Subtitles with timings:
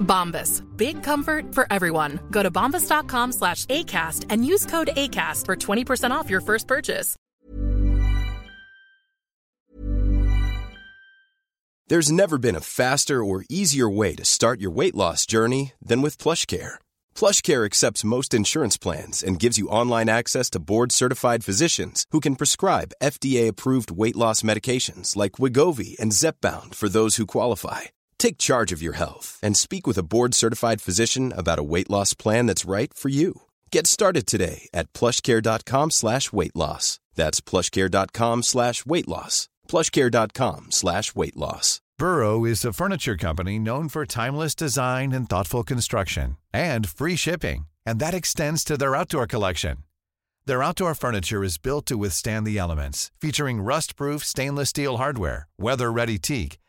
[0.00, 0.62] Bombas.
[0.76, 2.20] Big comfort for everyone.
[2.30, 7.16] Go to bombas.com slash ACAST and use code ACAST for 20% off your first purchase.
[11.88, 16.02] There's never been a faster or easier way to start your weight loss journey than
[16.02, 16.80] with PlushCare.
[17.14, 22.34] PlushCare accepts most insurance plans and gives you online access to board-certified physicians who can
[22.34, 27.82] prescribe FDA-approved weight loss medications like Wigovi and Zepbound for those who qualify.
[28.18, 32.14] Take charge of your health and speak with a board-certified physician about a weight loss
[32.14, 33.42] plan that's right for you.
[33.70, 36.98] Get started today at plushcare.com slash weight loss.
[37.14, 39.48] That's plushcare.com slash weight loss.
[39.68, 41.80] plushcare.com slash weight loss.
[41.98, 47.66] Burrow is a furniture company known for timeless design and thoughtful construction and free shipping,
[47.86, 49.78] and that extends to their outdoor collection.
[50.44, 56.18] Their outdoor furniture is built to withstand the elements, featuring rust-proof stainless steel hardware, weather-ready
[56.18, 56.58] teak,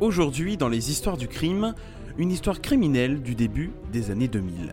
[0.00, 1.74] Aujourd'hui, dans les histoires du crime,
[2.18, 4.72] une histoire criminelle du début des années 2000.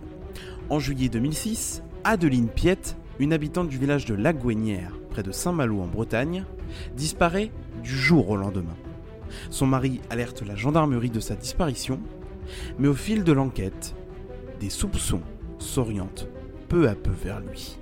[0.69, 5.87] En juillet 2006, Adeline Piette, une habitante du village de Lagouenière, près de Saint-Malo en
[5.87, 6.45] Bretagne,
[6.95, 7.49] disparaît
[7.81, 8.75] du jour au lendemain.
[9.49, 11.99] Son mari alerte la gendarmerie de sa disparition,
[12.77, 13.95] mais au fil de l'enquête,
[14.59, 15.21] des soupçons
[15.57, 16.27] s'orientent
[16.69, 17.79] peu à peu vers lui.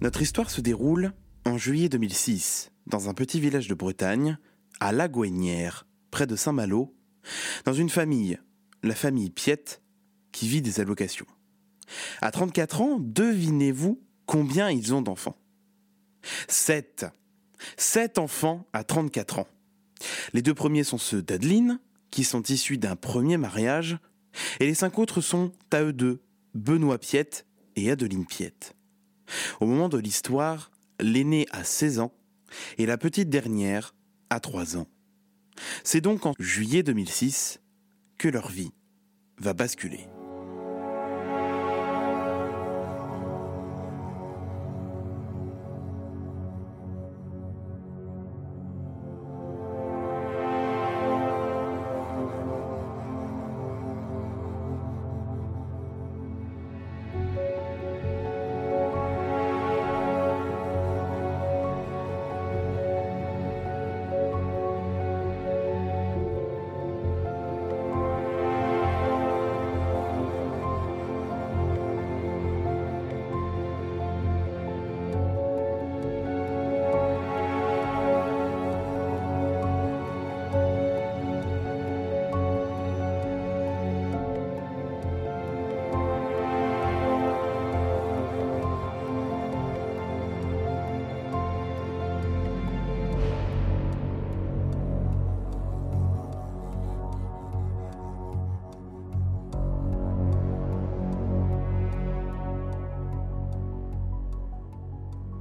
[0.00, 1.12] Notre histoire se déroule
[1.46, 4.36] en juillet 2006, dans un petit village de Bretagne,
[4.80, 6.92] à Lagouenière, près de Saint-Malo,
[7.64, 8.38] dans une famille,
[8.82, 9.80] la famille Piette,
[10.32, 11.26] qui vit des allocations.
[12.20, 15.38] À 34 ans, devinez-vous combien ils ont d'enfants?
[16.48, 17.06] Sept.
[17.76, 19.48] Sept enfants à 34 ans.
[20.32, 21.78] Les deux premiers sont ceux d'Adeline,
[22.10, 23.98] qui sont issus d'un premier mariage,
[24.58, 26.20] et les cinq autres sont à eux deux,
[26.54, 27.46] Benoît Piette
[27.76, 28.74] et Adeline Piette.
[29.60, 30.70] Au moment de l'histoire,
[31.00, 32.12] l'aîné a 16 ans
[32.78, 33.94] et la petite dernière
[34.30, 34.86] a 3 ans.
[35.84, 37.60] C'est donc en juillet 2006
[38.18, 38.72] que leur vie
[39.38, 40.06] va basculer.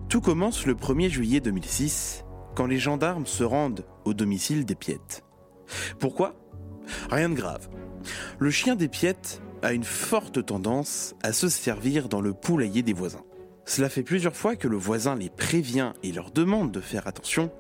[0.10, 2.24] Tout commence le 1er juillet 2006,
[2.56, 5.24] quand les gendarmes se rendent au domicile des Piettes.
[6.00, 6.36] Pourquoi?
[7.10, 7.68] Rien de grave.
[8.38, 12.94] Le chien des Piettes a une forte tendance à se servir dans le poulailler des
[12.94, 13.24] voisins.
[13.66, 17.51] Cela fait plusieurs fois que le voisin les prévient et leur demande de faire attention,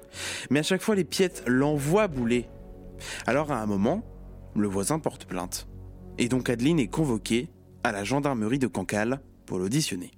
[0.51, 2.47] mais à chaque fois les Piettes l'envoient bouler.
[3.25, 4.03] Alors à un moment,
[4.55, 5.67] le voisin porte plainte.
[6.19, 7.49] Et donc Adeline est convoquée
[7.83, 10.11] à la gendarmerie de Cancale pour l'auditionner.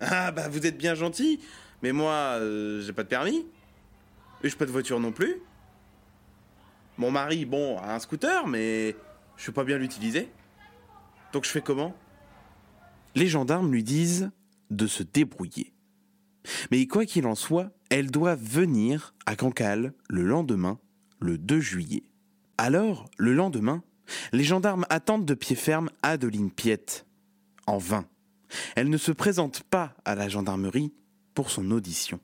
[0.00, 1.40] Ah bah vous êtes bien gentil,
[1.82, 3.46] mais moi euh, j'ai pas de permis.
[4.42, 5.36] Et j'ai pas de voiture non plus.
[6.98, 8.96] Mon mari, bon, a un scooter, mais
[9.36, 10.28] je sais pas bien l'utiliser.
[11.32, 11.94] Donc je fais comment?
[13.14, 14.30] Les gendarmes lui disent
[14.70, 15.72] de se débrouiller.
[16.70, 20.78] Mais quoi qu'il en soit, elle doit venir à Cancale le lendemain,
[21.20, 22.04] le 2 juillet.
[22.58, 23.82] Alors, le lendemain,
[24.32, 27.06] les gendarmes attendent de pied ferme Adeline Piette.
[27.66, 28.06] En vain.
[28.74, 30.92] Elle ne se présente pas à la gendarmerie
[31.34, 32.20] pour son audition.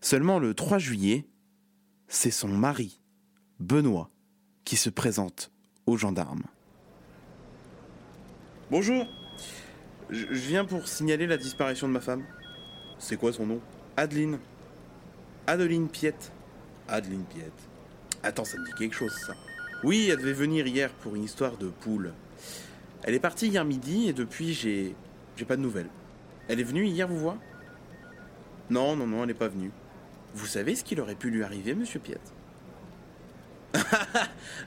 [0.00, 1.26] Seulement le 3 juillet,
[2.08, 3.00] c'est son mari,
[3.60, 4.10] Benoît,
[4.64, 5.50] qui se présente
[5.86, 6.44] aux gendarmes.
[8.70, 9.06] Bonjour,
[10.10, 12.24] je viens pour signaler la disparition de ma femme.
[12.98, 13.60] C'est quoi son nom?
[13.96, 14.38] Adeline.
[15.46, 16.32] Adeline Piette.
[16.88, 17.52] Adeline Piette.
[18.22, 19.34] Attends, ça me dit quelque chose, ça.
[19.84, 22.12] Oui, elle devait venir hier pour une histoire de poule.
[23.04, 24.94] Elle est partie hier midi et depuis, j'ai.
[25.38, 25.88] J'ai pas de nouvelles.
[26.48, 27.36] Elle est venue hier vous voir?
[28.70, 29.70] Non, non, non, elle n'est pas venue.
[30.34, 32.32] Vous savez ce qu'il aurait pu lui arriver, monsieur Piette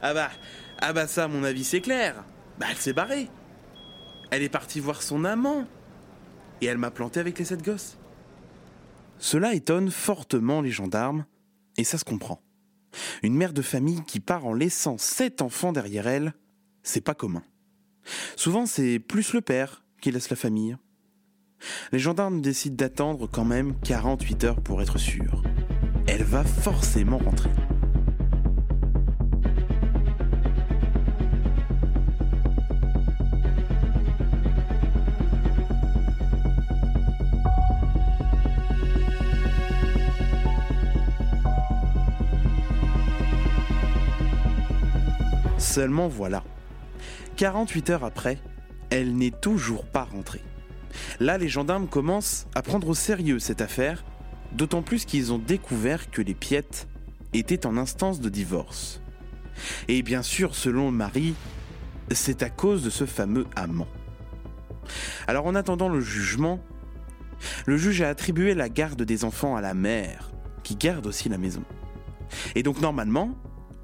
[0.02, 0.32] Ah bah.
[0.80, 2.24] Ah bah ça, à mon avis, c'est clair.
[2.58, 3.28] Bah, elle s'est barrée.
[4.32, 5.68] Elle est partie voir son amant.
[6.62, 7.98] Et elle m'a planté avec les sept gosses.
[9.20, 11.26] Cela étonne fortement les gendarmes,
[11.78, 12.42] et ça se comprend.
[13.24, 16.34] Une mère de famille qui part en laissant sept enfants derrière elle,
[16.82, 17.44] c'est pas commun.
[18.36, 20.76] Souvent, c'est plus le père qui laisse la famille.
[21.92, 25.44] Les gendarmes décident d'attendre quand même 48 heures pour être sûrs.
[26.08, 27.52] Elle va forcément rentrer.
[45.58, 46.44] Seulement voilà.
[47.38, 48.40] 48 heures après,
[48.92, 50.44] elle n'est toujours pas rentrée.
[51.20, 54.04] Là, les gendarmes commencent à prendre au sérieux cette affaire,
[54.52, 56.88] d'autant plus qu'ils ont découvert que les Piettes
[57.34, 59.02] étaient en instance de divorce.
[59.88, 61.34] Et bien sûr, selon le mari,
[62.12, 63.88] c'est à cause de ce fameux amant.
[65.28, 66.60] Alors en attendant le jugement,
[67.66, 70.32] le juge a attribué la garde des enfants à la mère,
[70.64, 71.64] qui garde aussi la maison.
[72.56, 73.36] Et donc normalement,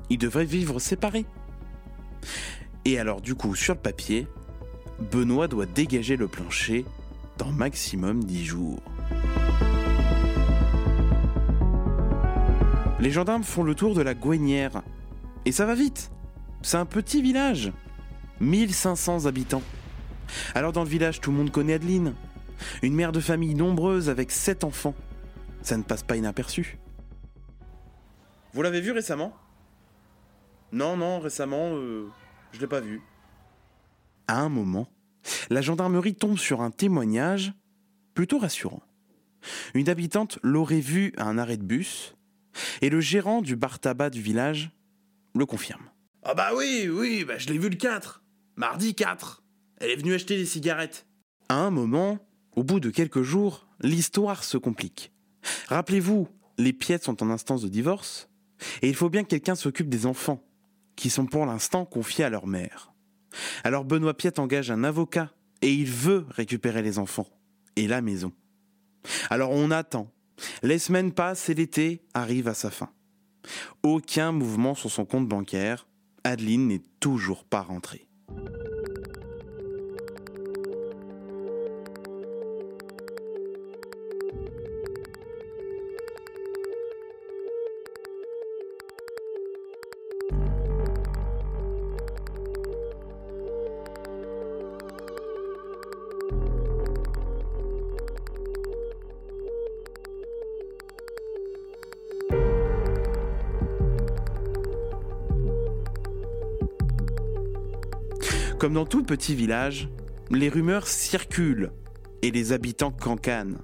[0.09, 1.25] ils devraient vivre séparés.
[2.83, 4.27] Et alors du coup, sur le papier,
[4.99, 6.85] Benoît doit dégager le plancher
[7.37, 8.79] dans maximum 10 jours.
[12.99, 14.81] Les gendarmes font le tour de la Gouenière.
[15.45, 16.11] Et ça va vite.
[16.63, 17.71] C'est un petit village.
[18.39, 19.61] 1500 habitants.
[20.55, 22.15] Alors dans le village, tout le monde connaît Adeline.
[22.81, 24.95] Une mère de famille nombreuse avec 7 enfants.
[25.61, 26.79] Ça ne passe pas inaperçu.
[28.53, 29.33] Vous l'avez vu récemment?
[30.71, 32.09] Non, non, récemment, euh,
[32.51, 33.01] je l'ai pas vu.
[34.27, 34.89] À un moment,
[35.49, 37.53] la gendarmerie tombe sur un témoignage
[38.13, 38.83] plutôt rassurant.
[39.73, 42.15] Une habitante l'aurait vu à un arrêt de bus
[42.81, 44.71] et le gérant du bar tabac du village
[45.33, 45.89] le confirme.
[46.23, 48.23] Ah bah oui, oui, bah je l'ai vu le 4.
[48.55, 49.43] Mardi 4.
[49.77, 51.05] Elle est venue acheter des cigarettes.
[51.47, 52.19] À un moment,
[52.55, 55.13] au bout de quelques jours, l'histoire se complique.
[55.67, 58.29] Rappelez-vous, les Piettes sont en instance de divorce
[58.81, 60.43] et il faut bien que quelqu'un s'occupe des enfants
[60.95, 62.91] qui sont pour l'instant confiés à leur mère.
[63.63, 67.27] Alors Benoît Piette engage un avocat et il veut récupérer les enfants
[67.75, 68.31] et la maison.
[69.29, 70.11] Alors on attend.
[70.61, 72.89] Les semaines passent et l'été arrive à sa fin.
[73.83, 75.87] Aucun mouvement sur son compte bancaire.
[76.23, 78.07] Adeline n'est toujours pas rentrée.
[108.59, 109.87] Comme dans tout petit village,
[110.31, 111.71] les rumeurs circulent
[112.23, 113.59] et les habitants cancanent.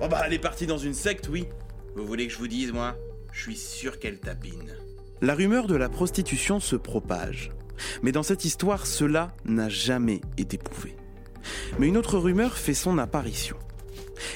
[0.00, 1.46] Oh bah elle est partie dans une secte, oui.
[1.94, 2.96] Vous voulez que je vous dise, moi?
[3.30, 4.74] Je suis sûr qu'elle tapine.
[5.20, 7.52] La rumeur de la prostitution se propage.
[8.02, 10.96] Mais dans cette histoire, cela n'a jamais été prouvé.
[11.78, 13.58] Mais une autre rumeur fait son apparition.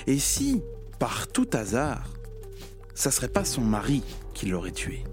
[0.07, 0.63] Et si,
[0.99, 2.13] par tout hasard,
[2.95, 4.03] ça serait pas son mari
[4.35, 5.05] qui l'aurait tué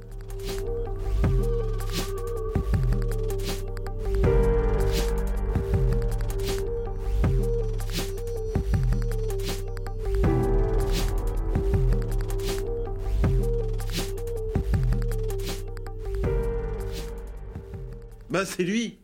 [18.31, 18.97] Bah c'est lui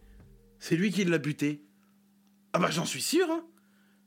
[0.58, 1.62] C'est lui qui l'a buté.
[2.54, 3.44] Ah bah j'en suis sûr, hein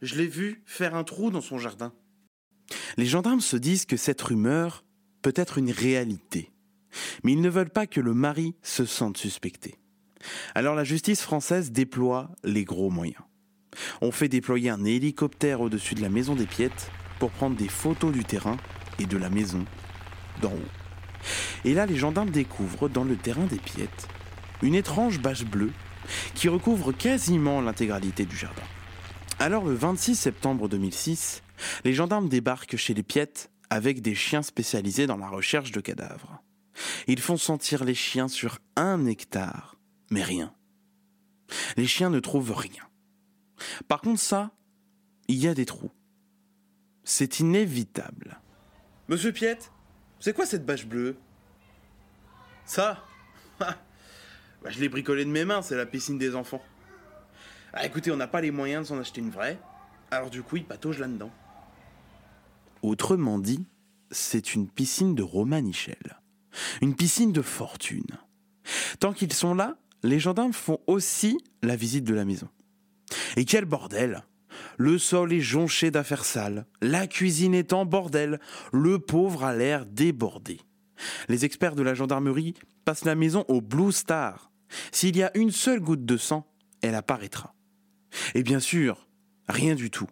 [0.00, 1.92] Je l'ai vu faire un trou dans son jardin.
[2.96, 4.82] Les gendarmes se disent que cette rumeur
[5.20, 6.50] peut être une réalité.
[7.22, 9.74] Mais ils ne veulent pas que le mari se sente suspecté.
[10.54, 13.24] Alors la justice française déploie les gros moyens.
[14.00, 18.10] On fait déployer un hélicoptère au-dessus de la maison des Piètes pour prendre des photos
[18.10, 18.56] du terrain
[18.98, 19.66] et de la maison
[20.40, 20.72] d'en haut.
[21.66, 24.08] Et là, les gendarmes découvrent dans le terrain des Piètes
[24.62, 25.72] une étrange bâche bleue
[26.34, 28.62] qui recouvre quasiment l'intégralité du jardin.
[29.38, 31.42] Alors le 26 septembre 2006,
[31.84, 36.42] les gendarmes débarquent chez les Piètes avec des chiens spécialisés dans la recherche de cadavres.
[37.06, 39.76] Ils font sentir les chiens sur un hectare,
[40.10, 40.52] mais rien.
[41.76, 42.84] Les chiens ne trouvent rien.
[43.88, 44.50] Par contre ça,
[45.28, 45.92] il y a des trous.
[47.04, 48.40] C'est inévitable.
[49.08, 49.72] Monsieur Piette,
[50.18, 51.16] c'est quoi cette bâche bleue?
[52.64, 53.04] Ça?
[54.62, 56.62] Bah, je l'ai bricolé de mes mains, c'est la piscine des enfants.
[57.72, 59.58] Ah, écoutez, on n'a pas les moyens de s'en acheter une vraie,
[60.10, 61.30] alors du coup, il patauge là-dedans.
[62.82, 63.64] Autrement dit,
[64.10, 66.18] c'est une piscine de Romanichel.
[66.82, 68.18] Une piscine de fortune.
[68.98, 72.48] Tant qu'ils sont là, les gendarmes font aussi la visite de la maison.
[73.36, 74.24] Et quel bordel
[74.76, 78.40] Le sol est jonché d'affaires sales, la cuisine est en bordel,
[78.72, 80.60] le pauvre a l'air débordé.
[81.28, 84.49] Les experts de la gendarmerie passent la maison au Blue Star,
[84.92, 86.46] s'il y a une seule goutte de sang,
[86.82, 87.54] elle apparaîtra.
[88.34, 89.08] Et bien sûr,
[89.48, 90.08] rien du tout.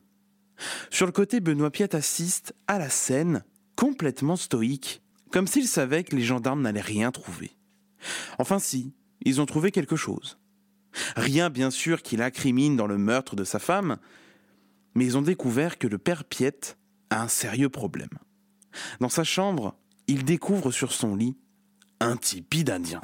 [0.90, 3.44] Sur le côté, Benoît Piette assiste à la scène,
[3.76, 7.56] complètement stoïque, comme s'il savait que les gendarmes n'allaient rien trouver.
[8.38, 10.38] Enfin si, ils ont trouvé quelque chose.
[11.16, 13.98] Rien bien sûr qui l'incrimine dans le meurtre de sa femme,
[14.94, 16.78] mais ils ont découvert que le père Piette
[17.10, 18.08] a un sérieux problème.
[19.00, 21.36] Dans sa chambre, il découvre sur son lit
[22.00, 23.00] un tipi d'Indien.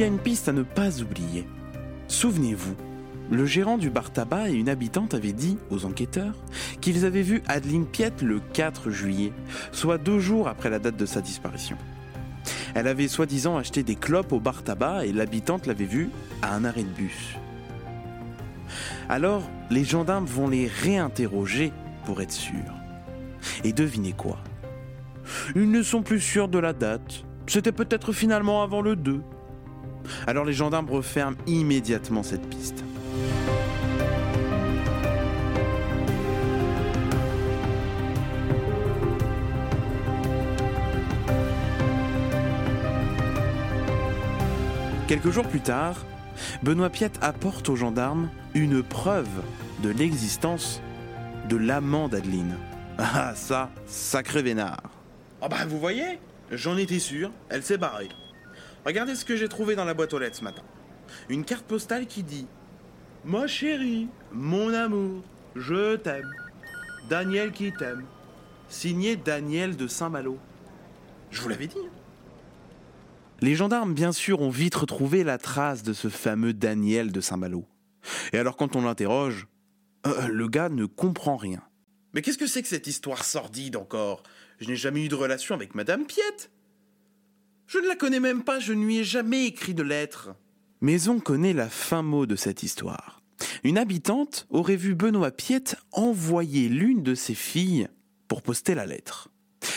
[0.00, 1.46] Y a une piste à ne pas oublier.
[2.08, 2.74] Souvenez-vous,
[3.30, 6.32] le gérant du bar tabac et une habitante avaient dit aux enquêteurs
[6.80, 9.34] qu'ils avaient vu Adeline Piette le 4 juillet,
[9.72, 11.76] soit deux jours après la date de sa disparition.
[12.74, 16.08] Elle avait soi-disant acheté des clopes au bar tabac et l'habitante l'avait vue
[16.40, 17.36] à un arrêt de bus.
[19.10, 21.74] Alors, les gendarmes vont les réinterroger
[22.06, 22.54] pour être sûrs.
[23.64, 24.38] Et devinez quoi?
[25.54, 27.22] Ils ne sont plus sûrs de la date.
[27.46, 29.20] C'était peut-être finalement avant le 2.
[30.26, 32.84] Alors les gendarmes referment immédiatement cette piste.
[45.10, 46.06] Quelques jours plus tard,
[46.62, 49.42] Benoît Piette apporte aux gendarmes une preuve
[49.82, 50.80] de l'existence
[51.48, 52.54] de l'amant d'Adeline.
[52.96, 54.82] Ah ça, sacré vénard.
[55.42, 56.20] Ah bah vous voyez,
[56.52, 58.08] j'en étais sûr, elle s'est barrée.
[58.84, 60.62] Regardez ce que j'ai trouvé dans la boîte aux lettres ce matin.
[61.28, 62.46] Une carte postale qui dit
[63.24, 65.22] Ma chérie, mon amour,
[65.54, 66.32] je t'aime.
[67.08, 68.04] Daniel qui t'aime.
[68.68, 70.38] Signé Daniel de Saint-Malo.
[71.30, 71.76] Je vous l'avais dit.
[71.78, 71.90] Hein.
[73.42, 77.66] Les gendarmes, bien sûr, ont vite retrouvé la trace de ce fameux Daniel de Saint-Malo.
[78.32, 79.46] Et alors, quand on l'interroge,
[80.06, 81.62] euh, le gars ne comprend rien.
[82.12, 84.22] Mais qu'est-ce que c'est que cette histoire sordide encore?
[84.58, 86.50] Je n'ai jamais eu de relation avec Madame Piette.
[87.72, 90.34] Je ne la connais même pas, je ne lui ai jamais écrit de lettre.
[90.80, 93.22] Mais on connaît la fin mot de cette histoire.
[93.62, 97.86] Une habitante aurait vu Benoît Piette envoyer l'une de ses filles
[98.26, 99.28] pour poster la lettre.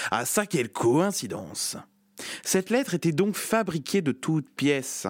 [0.10, 1.78] Ah ça, quelle coïncidence
[2.44, 5.06] Cette lettre était donc fabriquée de toutes pièces.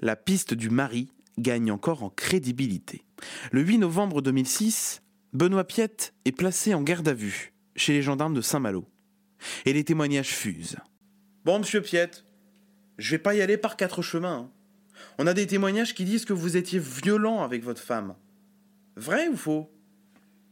[0.00, 3.04] La piste du mari gagne encore en crédibilité.
[3.52, 5.00] Le 8 novembre 2006,
[5.32, 8.84] Benoît Piette est placé en garde à vue chez les gendarmes de Saint-Malo.
[9.64, 10.78] Et les témoignages fusent.
[11.44, 12.24] Bon, monsieur Piette,
[12.98, 14.50] je vais pas y aller par quatre chemins.
[14.50, 14.50] hein.
[15.18, 18.14] On a des témoignages qui disent que vous étiez violent avec votre femme.
[18.96, 19.70] Vrai ou faux?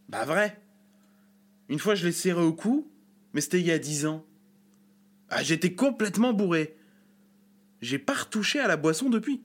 [0.09, 0.61] Bah vrai.
[1.69, 2.89] Une fois, je l'ai serré au cou,
[3.33, 4.25] mais c'était il y a dix ans.
[5.31, 6.77] Ah, j'étais complètement bourré.
[7.81, 9.43] J'ai pas retouché à la boisson depuis.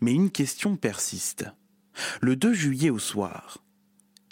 [0.00, 1.46] Mais une question persiste.
[2.20, 3.58] Le 2 juillet au soir,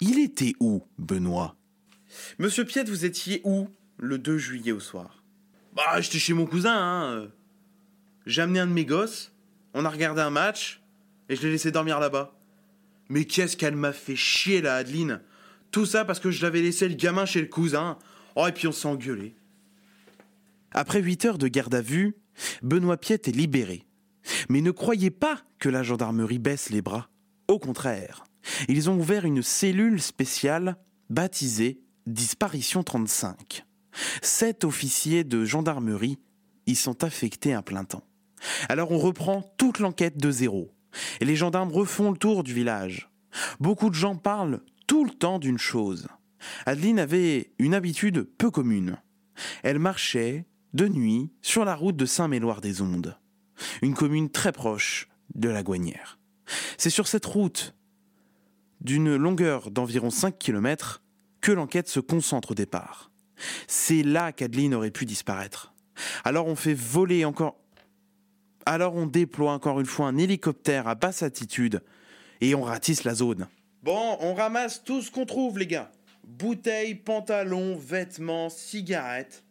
[0.01, 1.55] il était où, Benoît?
[2.39, 3.69] Monsieur Piette, vous étiez où?
[3.97, 5.23] Le 2 juillet au soir
[5.75, 7.27] Bah, j'étais chez mon cousin, hein.
[8.25, 9.31] J'ai amené un de mes gosses,
[9.73, 10.81] on a regardé un match,
[11.29, 12.33] et je l'ai laissé dormir là-bas.
[13.09, 15.21] Mais qu'est-ce qu'elle m'a fait chier, la Adeline
[15.71, 17.97] Tout ça parce que je l'avais laissé le gamin chez le cousin.
[18.35, 19.35] Oh, et puis on s'est engueulé.
[20.71, 22.15] Après huit heures de garde à vue,
[22.61, 23.85] Benoît Piette est libéré.
[24.49, 27.09] Mais ne croyez pas que la gendarmerie baisse les bras.
[27.47, 28.25] Au contraire,
[28.67, 30.75] ils ont ouvert une cellule spéciale
[31.09, 33.66] baptisée Disparition 35.
[34.21, 36.19] Sept officiers de gendarmerie
[36.65, 38.03] y sont affectés à plein temps.
[38.69, 40.73] Alors on reprend toute l'enquête de zéro.
[41.19, 43.09] Et les gendarmes refont le tour du village.
[43.59, 46.07] Beaucoup de gens parlent tout le temps d'une chose.
[46.65, 48.97] Adeline avait une habitude peu commune.
[49.63, 53.17] Elle marchait de nuit sur la route de Saint-Méloire-des-Ondes,
[53.81, 56.19] une commune très proche de la Gouanière.
[56.77, 57.75] C'est sur cette route,
[58.81, 61.01] d'une longueur d'environ 5 km,
[61.41, 63.11] que l'enquête se concentre au départ.
[63.67, 65.73] C'est là qu'Adeline aurait pu disparaître.
[66.23, 67.57] Alors on fait voler encore...
[68.65, 71.81] Alors on déploie encore une fois un hélicoptère à basse altitude
[72.41, 73.47] et on ratisse la zone.
[73.83, 75.91] Bon, on ramasse tout ce qu'on trouve, les gars.
[76.25, 79.43] Bouteilles, pantalons, vêtements, cigarettes.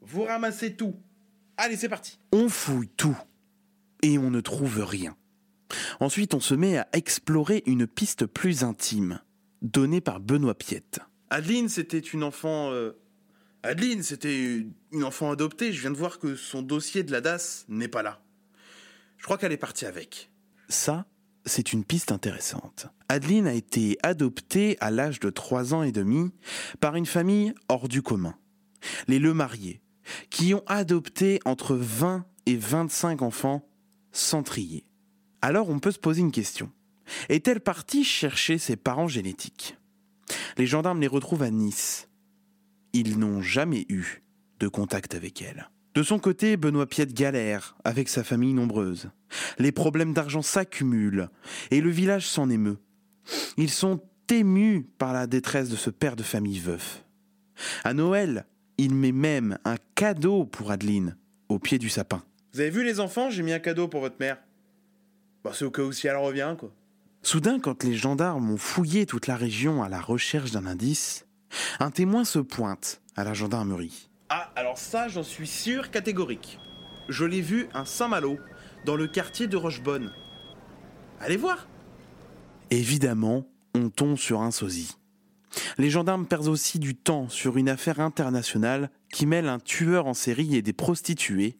[0.00, 0.94] Vous ramassez tout.
[1.56, 2.18] Allez, c'est parti.
[2.32, 3.16] On fouille tout
[4.02, 5.16] et on ne trouve rien.
[5.98, 9.20] Ensuite, on se met à explorer une piste plus intime,
[9.62, 11.00] donnée par Benoît Piette.
[11.30, 12.70] Adeline, c'était une enfant.
[12.72, 12.92] euh,
[13.62, 15.72] Adeline, c'était une enfant adoptée.
[15.72, 18.20] Je viens de voir que son dossier de la DAS n'est pas là.
[19.18, 20.30] Je crois qu'elle est partie avec.
[20.68, 21.06] Ça,
[21.46, 22.88] c'est une piste intéressante.
[23.08, 26.30] Adeline a été adoptée à l'âge de 3 ans et demi
[26.80, 28.34] par une famille hors du commun.
[29.08, 29.80] Les Le Mariés,
[30.28, 33.66] qui ont adopté entre 20 et 25 enfants
[34.12, 34.84] sans trier.
[35.40, 36.70] Alors on peut se poser une question.
[37.28, 39.76] Est-elle partie chercher ses parents génétiques?
[40.56, 42.08] Les gendarmes les retrouvent à Nice.
[42.92, 44.22] Ils n'ont jamais eu
[44.60, 45.70] de contact avec elle.
[45.94, 49.10] De son côté, Benoît Piette galère avec sa famille nombreuse.
[49.58, 51.28] Les problèmes d'argent s'accumulent
[51.70, 52.78] et le village s'en émeut.
[53.56, 57.04] Ils sont émus par la détresse de ce père de famille veuf.
[57.84, 58.46] À Noël,
[58.78, 61.16] il met même un cadeau pour Adeline
[61.48, 62.24] au pied du sapin.
[62.52, 64.38] Vous avez vu les enfants, j'ai mis un cadeau pour votre mère.
[65.44, 66.72] Bah, c'est au cas où si elle revient, quoi.
[67.24, 71.26] Soudain, quand les gendarmes ont fouillé toute la région à la recherche d'un indice,
[71.80, 74.10] un témoin se pointe à la gendarmerie.
[74.28, 76.58] Ah, alors ça, j'en suis sûr catégorique.
[77.08, 78.38] Je l'ai vu à Saint-Malo,
[78.84, 80.12] dans le quartier de Rochebonne.
[81.18, 81.66] Allez voir
[82.70, 84.92] Évidemment, on tombe sur un sosie.
[85.78, 90.14] Les gendarmes perdent aussi du temps sur une affaire internationale qui mêle un tueur en
[90.14, 91.56] série et des prostituées.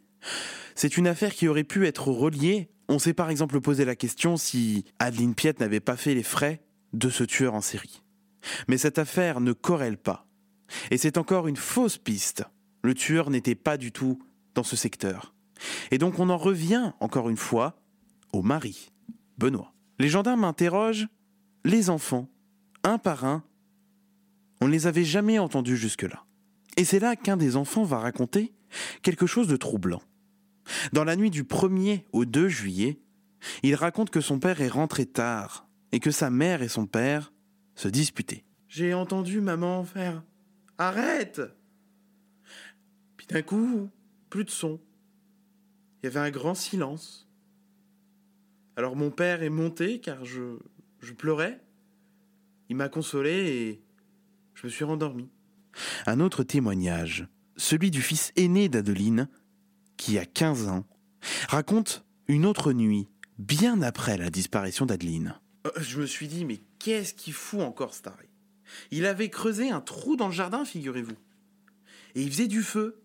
[0.74, 2.68] C'est une affaire qui aurait pu être reliée.
[2.88, 6.62] On s'est par exemple posé la question si Adeline Piette n'avait pas fait les frais
[6.92, 8.02] de ce tueur en série.
[8.68, 10.26] Mais cette affaire ne corrèle pas.
[10.90, 12.44] Et c'est encore une fausse piste.
[12.82, 14.22] Le tueur n'était pas du tout
[14.54, 15.34] dans ce secteur.
[15.90, 17.76] Et donc on en revient, encore une fois,
[18.32, 18.92] au mari,
[19.38, 19.72] Benoît.
[19.98, 21.08] Les gendarmes interrogent
[21.64, 22.28] les enfants,
[22.82, 23.42] un par un.
[24.60, 26.24] On ne les avait jamais entendus jusque-là.
[26.76, 28.52] Et c'est là qu'un des enfants va raconter
[29.02, 30.02] quelque chose de troublant.
[30.92, 32.98] Dans la nuit du 1er au 2 juillet,
[33.62, 37.32] il raconte que son père est rentré tard et que sa mère et son père
[37.74, 38.44] se disputaient.
[38.68, 40.22] J'ai entendu maman faire
[40.78, 41.40] Arrête
[43.16, 43.88] Puis d'un coup,
[44.30, 44.80] plus de son.
[46.02, 47.28] Il y avait un grand silence.
[48.76, 50.58] Alors mon père est monté car je,
[51.00, 51.60] je pleurais.
[52.68, 53.82] Il m'a consolé et
[54.54, 55.28] je me suis rendormi.
[56.06, 59.28] Un autre témoignage, celui du fils aîné d'Adeline,
[59.96, 60.84] qui a 15 ans,
[61.48, 65.38] raconte une autre nuit, bien après la disparition d'Adeline.
[65.66, 68.28] Euh, je me suis dit, mais qu'est-ce qu'il fout encore, Starry
[68.90, 71.16] Il avait creusé un trou dans le jardin, figurez-vous.
[72.14, 73.00] Et il faisait du feu.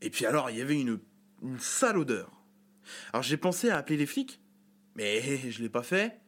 [0.00, 0.98] Et puis alors, il y avait une,
[1.42, 2.30] une sale odeur.
[3.12, 4.40] Alors j'ai pensé à appeler les flics,
[4.96, 6.20] mais je l'ai pas fait,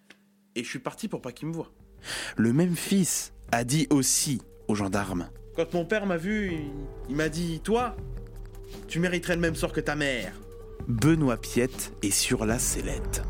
[0.54, 1.72] et je suis parti pour pas qu'ils me voient.
[2.36, 5.28] Le même fils a dit aussi aux gendarmes.
[5.56, 6.70] Quand mon père m'a vu, il,
[7.08, 7.96] il m'a dit Toi,
[8.88, 10.32] tu mériterais le même sort que ta mère.
[10.88, 13.22] Benoît Piette est sur la sellette.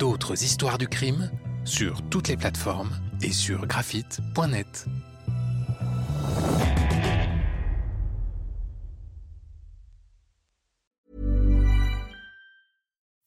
[0.00, 1.30] D'autres histoires du crime
[1.64, 2.90] sur toutes les plateformes
[3.22, 4.86] et sur graphite.net.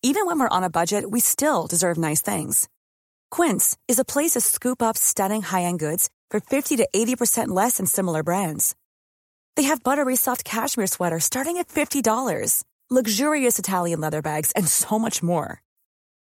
[0.06, 2.68] Even when we're on a budget, we still deserve nice things.
[3.32, 7.78] Quince is a place to scoop up stunning high-end goods for 50 to 80% less
[7.78, 8.76] than similar brands.
[9.56, 15.00] They have buttery soft cashmere sweaters starting at $50, luxurious Italian leather bags, and so
[15.00, 15.62] much more.